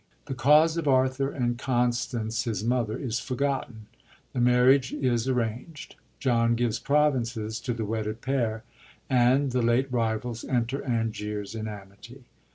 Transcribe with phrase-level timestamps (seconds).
[0.25, 3.85] The cause of Arthur and Constance, his mother, is forgotten;
[4.33, 5.95] the marriage is arranged.
[6.19, 8.63] John gives provinces to the wedded pair,
[9.11, 12.23] and the late rivals enter Anglers in amity.